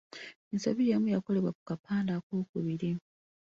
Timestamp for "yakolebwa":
1.13-1.51